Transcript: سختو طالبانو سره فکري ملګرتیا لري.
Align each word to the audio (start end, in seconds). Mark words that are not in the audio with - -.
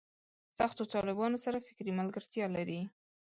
سختو 0.57 0.81
طالبانو 0.95 1.37
سره 1.45 1.63
فکري 1.67 1.91
ملګرتیا 1.99 2.45
لري. 2.55 2.81